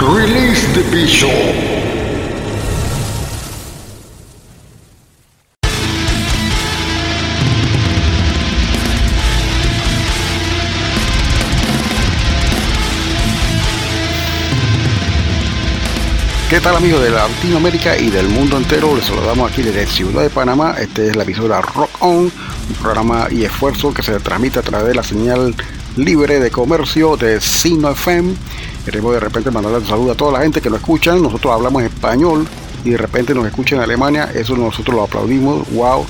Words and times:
Release 0.00 0.66
the 0.72 0.82
Bishop. 0.90 1.28
¿Qué 16.48 16.60
tal 16.60 16.76
amigos 16.76 17.02
de 17.02 17.10
Latinoamérica 17.10 17.98
y 17.98 18.08
del 18.08 18.28
mundo 18.30 18.56
entero? 18.56 18.96
Les 18.96 19.04
saludamos 19.04 19.52
aquí 19.52 19.60
desde 19.60 19.86
Ciudad 19.86 20.22
de 20.22 20.30
Panamá. 20.30 20.76
Este 20.80 21.08
es 21.08 21.16
la 21.16 21.24
emisora 21.24 21.60
Rock 21.60 21.90
On, 22.00 22.20
un 22.20 22.74
programa 22.80 23.28
y 23.30 23.44
esfuerzo 23.44 23.92
que 23.92 24.02
se 24.02 24.18
transmite 24.18 24.60
a 24.60 24.62
través 24.62 24.88
de 24.88 24.94
la 24.94 25.02
señal 25.02 25.54
libre 25.96 26.40
de 26.40 26.50
comercio 26.50 27.18
de 27.18 27.38
Sino 27.40 27.90
FM. 27.90 28.34
Queremos 28.84 29.12
de 29.12 29.20
repente 29.20 29.50
mandarle 29.50 29.78
un 29.78 29.86
saludo 29.86 30.12
a 30.12 30.14
toda 30.14 30.32
la 30.32 30.40
gente 30.40 30.60
que 30.60 30.70
nos 30.70 30.80
escuchan. 30.80 31.22
Nosotros 31.22 31.52
hablamos 31.52 31.82
español 31.82 32.46
y 32.84 32.90
de 32.90 32.96
repente 32.96 33.34
nos 33.34 33.46
escuchan 33.46 33.78
en 33.78 33.84
Alemania. 33.84 34.30
Eso 34.34 34.56
nosotros 34.56 34.96
lo 34.96 35.04
aplaudimos. 35.04 35.68
Wow. 35.72 36.06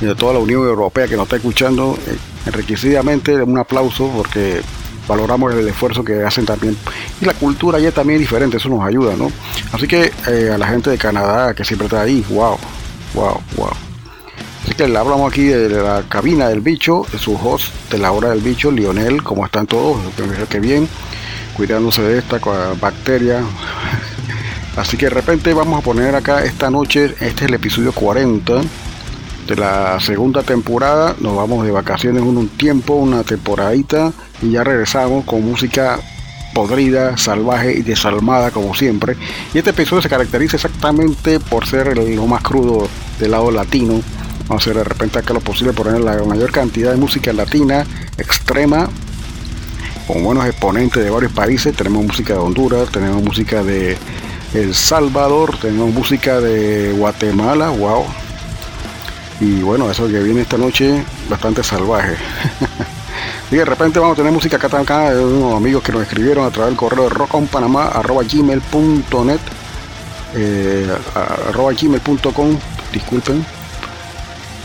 Y 0.00 0.06
de 0.06 0.14
toda 0.14 0.34
la 0.34 0.38
Unión 0.38 0.62
Europea 0.62 1.06
que 1.06 1.16
nos 1.16 1.24
está 1.24 1.36
escuchando, 1.36 1.98
eh, 2.06 2.16
enriquecidamente 2.46 3.42
un 3.42 3.58
aplauso 3.58 4.10
porque 4.14 4.62
valoramos 5.06 5.54
el 5.54 5.68
esfuerzo 5.68 6.04
que 6.04 6.22
hacen 6.22 6.46
también. 6.46 6.76
Y 7.20 7.24
la 7.24 7.34
cultura 7.34 7.78
es 7.78 7.94
también 7.94 8.18
diferente, 8.18 8.56
eso 8.56 8.68
nos 8.68 8.84
ayuda, 8.84 9.16
¿no? 9.16 9.30
Así 9.72 9.86
que 9.86 10.12
eh, 10.28 10.50
a 10.52 10.58
la 10.58 10.66
gente 10.66 10.90
de 10.90 10.98
Canadá 10.98 11.54
que 11.54 11.64
siempre 11.64 11.86
está 11.86 12.02
ahí, 12.02 12.24
wow, 12.30 12.56
wow, 13.14 13.40
wow. 13.56 13.70
Así 14.64 14.74
que 14.74 14.88
le 14.88 14.98
hablamos 14.98 15.30
aquí 15.30 15.44
de 15.44 15.68
la 15.68 16.04
cabina 16.08 16.48
del 16.48 16.60
bicho, 16.60 17.04
de 17.12 17.18
su 17.18 17.34
host 17.34 17.70
de 17.90 17.98
la 17.98 18.12
hora 18.12 18.30
del 18.30 18.40
bicho, 18.40 18.70
Lionel, 18.70 19.22
¿cómo 19.22 19.44
están 19.44 19.66
todos? 19.66 20.02
Espero 20.06 20.48
que 20.48 20.58
bien, 20.58 20.88
cuidándose 21.54 22.02
de 22.02 22.18
esta 22.18 22.38
bacteria. 22.80 23.40
Así 24.76 24.96
que 24.96 25.06
de 25.06 25.10
repente 25.10 25.54
vamos 25.54 25.78
a 25.78 25.82
poner 25.82 26.14
acá 26.14 26.44
esta 26.44 26.70
noche, 26.70 27.14
este 27.20 27.26
es 27.26 27.42
el 27.42 27.54
episodio 27.54 27.92
40 27.92 28.60
de 29.46 29.56
la 29.56 30.00
segunda 30.00 30.42
temporada. 30.42 31.14
Nos 31.20 31.36
vamos 31.36 31.64
de 31.64 31.70
vacaciones 31.70 32.22
un, 32.22 32.48
tiempo, 32.48 32.94
una 32.94 33.22
temporadita, 33.22 34.12
y 34.42 34.50
ya 34.50 34.64
regresamos 34.64 35.24
con 35.24 35.44
música 35.44 36.00
podrida, 36.54 37.16
salvaje 37.16 37.72
y 37.78 37.82
desalmada 37.82 38.50
como 38.50 38.74
siempre. 38.74 39.16
Y 39.52 39.58
este 39.58 39.70
episodio 39.70 40.02
se 40.02 40.08
caracteriza 40.08 40.56
exactamente 40.56 41.40
por 41.40 41.66
ser 41.66 41.96
lo 41.96 42.26
más 42.26 42.42
crudo 42.42 42.88
del 43.18 43.30
lado 43.30 43.50
latino. 43.50 44.00
Vamos 44.48 44.66
a 44.66 44.70
hacer 44.70 44.76
de 44.76 44.84
repente 44.84 45.18
acá 45.18 45.34
lo 45.34 45.40
posible 45.40 45.72
poner 45.72 46.00
la 46.00 46.22
mayor 46.24 46.50
cantidad 46.52 46.90
de 46.90 46.96
música 46.96 47.32
latina 47.32 47.86
extrema 48.18 48.88
con 50.06 50.22
buenos 50.22 50.46
exponentes 50.46 51.02
de 51.02 51.10
varios 51.10 51.32
países. 51.32 51.74
Tenemos 51.74 52.04
música 52.04 52.34
de 52.34 52.40
Honduras, 52.40 52.90
tenemos 52.90 53.22
música 53.22 53.62
de 53.62 53.96
El 54.52 54.74
Salvador, 54.74 55.56
tenemos 55.58 55.90
música 55.92 56.38
de 56.40 56.92
Guatemala, 56.92 57.70
wow. 57.70 58.04
Y 59.40 59.62
bueno, 59.62 59.90
eso 59.90 60.06
que 60.06 60.20
viene 60.20 60.42
esta 60.42 60.58
noche 60.58 61.02
bastante 61.28 61.64
salvaje. 61.64 62.16
y 63.50 63.56
de 63.56 63.64
repente 63.64 63.98
vamos 63.98 64.14
a 64.14 64.16
tener 64.16 64.32
música 64.32 64.56
acá, 64.56 64.68
acá 64.78 65.14
de 65.14 65.24
unos 65.24 65.56
amigos 65.56 65.82
que 65.82 65.92
nos 65.92 66.02
escribieron 66.02 66.46
a 66.46 66.50
través 66.50 66.68
del 66.70 66.76
correo 66.76 67.04
de 67.04 67.10
rockonpanamá.gmail.net 67.10 69.40
eh, 70.36 70.92
arroba 71.48 71.72
gmail.com 71.72 72.58
disculpen 72.92 73.46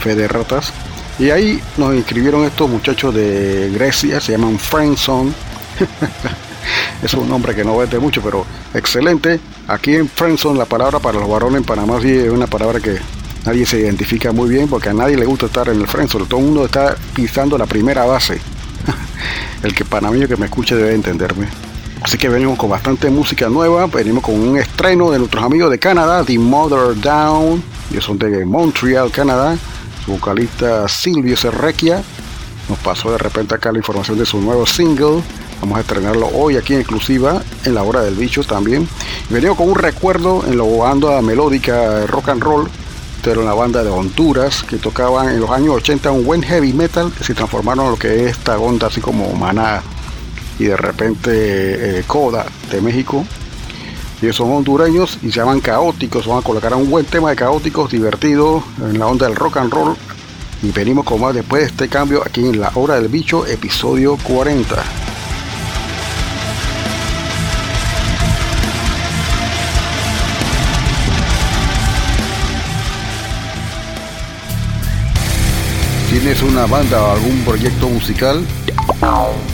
fe 0.00 0.14
de 0.14 0.26
ratas 0.26 0.72
y 1.18 1.30
ahí 1.30 1.60
nos 1.76 1.94
inscribieron 1.94 2.44
estos 2.44 2.70
muchachos 2.70 3.14
de 3.14 3.70
Grecia 3.74 4.20
se 4.20 4.32
llaman 4.32 4.58
Friendzone. 4.58 5.32
Es 7.02 7.14
un 7.14 7.28
nombre 7.28 7.54
que 7.54 7.64
no 7.64 7.76
vende 7.78 7.98
mucho 7.98 8.20
pero 8.22 8.44
excelente. 8.74 9.40
Aquí 9.68 9.94
en 9.94 10.08
Friendzone 10.08 10.58
la 10.58 10.64
palabra 10.64 10.98
para 10.98 11.18
los 11.18 11.28
varones 11.28 11.58
en 11.58 11.64
Panamá 11.64 11.98
sí 12.02 12.10
es 12.10 12.30
una 12.30 12.46
palabra 12.46 12.80
que 12.80 12.98
nadie 13.44 13.64
se 13.64 13.80
identifica 13.80 14.32
muy 14.32 14.48
bien 14.48 14.68
porque 14.68 14.88
a 14.90 14.94
nadie 14.94 15.16
le 15.16 15.24
gusta 15.24 15.46
estar 15.46 15.68
en 15.68 15.80
el 15.80 15.86
Friendzone. 15.86 16.26
Todo 16.26 16.40
el 16.40 16.46
mundo 16.46 16.64
está 16.66 16.96
pisando 17.14 17.56
la 17.56 17.66
primera 17.66 18.04
base. 18.04 18.40
El 19.62 19.74
que 19.74 19.84
panameño 19.84 20.28
que 20.28 20.36
me 20.36 20.46
escuche 20.46 20.74
debe 20.74 20.94
entenderme. 20.94 21.46
Así 22.02 22.16
que 22.16 22.28
venimos 22.28 22.58
con 22.58 22.70
bastante 22.70 23.10
música 23.10 23.48
nueva, 23.48 23.86
venimos 23.86 24.22
con 24.22 24.34
un 24.34 24.56
estreno 24.56 25.10
de 25.10 25.18
nuestros 25.18 25.42
amigos 25.42 25.70
de 25.70 25.78
Canadá, 25.80 26.22
The 26.24 26.38
Mother 26.38 27.00
Down, 27.00 27.62
ellos 27.90 28.04
son 28.04 28.18
de 28.18 28.44
Montreal, 28.44 29.10
Canadá, 29.10 29.56
vocalista 30.08 30.88
Silvio 30.88 31.36
Serrequia 31.36 32.02
nos 32.68 32.78
pasó 32.78 33.10
de 33.12 33.18
repente 33.18 33.54
acá 33.54 33.72
la 33.72 33.78
información 33.78 34.18
de 34.18 34.26
su 34.26 34.40
nuevo 34.40 34.66
single, 34.66 35.22
vamos 35.60 35.78
a 35.78 35.80
estrenarlo 35.80 36.28
hoy 36.34 36.56
aquí 36.56 36.74
en 36.74 36.80
exclusiva, 36.80 37.42
en 37.64 37.74
la 37.74 37.82
hora 37.82 38.02
del 38.02 38.14
bicho 38.14 38.44
también, 38.44 38.86
venimos 39.30 39.56
con 39.56 39.70
un 39.70 39.74
recuerdo 39.74 40.44
en 40.46 40.58
la 40.58 40.64
banda 40.64 41.22
melódica 41.22 42.06
rock 42.06 42.28
and 42.28 42.42
roll, 42.42 42.68
pero 43.22 43.40
en 43.40 43.46
la 43.46 43.54
banda 43.54 43.82
de 43.82 43.90
Honduras, 43.90 44.62
que 44.62 44.76
tocaban 44.76 45.30
en 45.30 45.40
los 45.40 45.50
años 45.50 45.76
80 45.76 46.10
un 46.10 46.24
buen 46.24 46.42
heavy 46.42 46.72
metal, 46.72 47.10
que 47.16 47.24
se 47.24 47.34
transformaron 47.34 47.86
en 47.86 47.90
lo 47.92 47.98
que 47.98 48.24
es 48.24 48.32
esta 48.32 48.58
onda 48.58 48.88
así 48.88 49.00
como 49.00 49.32
maná 49.32 49.82
y 50.58 50.64
de 50.64 50.76
repente 50.76 51.30
eh, 51.98 52.04
Coda 52.06 52.46
de 52.70 52.80
México. 52.80 53.24
Ellos 54.20 54.36
son 54.36 54.50
hondureños 54.50 55.18
y 55.22 55.30
se 55.30 55.40
llaman 55.40 55.60
Caóticos. 55.60 56.26
Van 56.26 56.38
a 56.38 56.42
colocar 56.42 56.74
un 56.74 56.90
buen 56.90 57.06
tema 57.06 57.30
de 57.30 57.36
Caóticos, 57.36 57.90
divertido, 57.90 58.62
en 58.80 58.98
la 58.98 59.06
onda 59.06 59.26
del 59.26 59.36
rock 59.36 59.58
and 59.58 59.72
roll. 59.72 59.96
Y 60.62 60.72
venimos 60.72 61.04
con 61.04 61.20
más 61.20 61.34
después 61.34 61.62
de 61.62 61.68
este 61.68 61.88
cambio 61.88 62.22
aquí 62.24 62.40
en 62.40 62.60
La 62.60 62.72
Hora 62.74 62.96
del 62.96 63.08
Bicho, 63.08 63.46
episodio 63.46 64.16
40. 64.24 64.97
¿Tienes 76.20 76.42
una 76.42 76.66
banda 76.66 77.00
o 77.00 77.12
algún 77.12 77.44
proyecto 77.44 77.88
musical? 77.88 78.44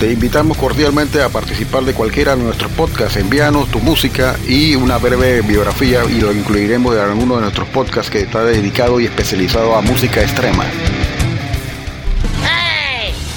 Te 0.00 0.10
invitamos 0.10 0.56
cordialmente 0.56 1.22
a 1.22 1.28
participar 1.28 1.84
de 1.84 1.92
cualquiera 1.92 2.34
de 2.34 2.44
nuestros 2.44 2.72
podcasts. 2.72 3.18
Envíanos 3.18 3.70
tu 3.70 3.78
música 3.78 4.38
y 4.48 4.74
una 4.74 4.96
breve 4.96 5.42
biografía 5.42 6.02
y 6.06 6.18
lo 6.18 6.32
incluiremos 6.32 6.94
en 6.94 7.02
alguno 7.02 7.34
de 7.34 7.42
nuestros 7.42 7.68
podcasts 7.68 8.10
que 8.10 8.20
está 8.20 8.42
dedicado 8.42 8.98
y 9.00 9.04
especializado 9.04 9.76
a 9.76 9.82
música 9.82 10.22
extrema. 10.22 10.64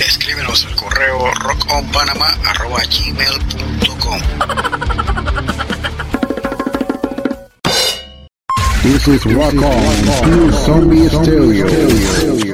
Escríbenos 0.00 0.66
al 0.66 0.74
correo 0.74 1.32
rockonpanama.gmail.com 1.34 4.20
This 8.82 9.06
is 9.06 9.24
Rock 9.24 9.62
On, 9.62 10.52
Zombie 10.52 11.08
Stereo. 11.08 12.53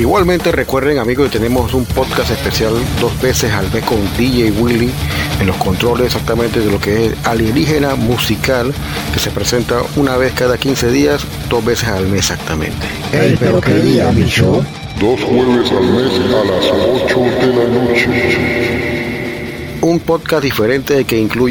Igualmente 0.00 0.50
recuerden 0.50 0.98
amigos 0.98 1.28
que 1.28 1.38
tenemos 1.38 1.74
un 1.74 1.84
podcast 1.84 2.30
especial 2.30 2.72
dos 3.02 3.20
veces 3.20 3.52
al 3.52 3.70
mes 3.70 3.84
con 3.84 3.98
DJ 4.16 4.50
Willy 4.52 4.90
en 5.38 5.46
los 5.46 5.56
controles 5.56 6.06
exactamente 6.06 6.60
de 6.60 6.70
lo 6.70 6.80
que 6.80 7.04
es 7.04 7.26
alienígena 7.26 7.96
musical 7.96 8.72
que 9.12 9.18
se 9.20 9.30
presenta 9.30 9.82
una 9.96 10.16
vez 10.16 10.32
cada 10.32 10.56
15 10.56 10.90
días, 10.90 11.22
dos 11.50 11.62
veces 11.62 11.90
al 11.90 12.06
mes 12.06 12.20
exactamente. 12.20 12.86
Ey, 13.12 13.36
pero 13.38 13.60
qué 13.60 13.74
día, 13.74 14.10
bicho. 14.10 14.64
Dos 14.98 15.20
jueves 15.22 15.70
al 15.70 15.84
mes 15.84 16.12
a 16.34 16.44
las 16.46 16.64
8 17.04 17.20
de 17.20 17.46
la 17.48 17.64
noche. 17.68 18.80
Un 19.82 20.00
podcast 20.00 20.42
diferente 20.42 21.04
que 21.04 21.18
incluye 21.18 21.48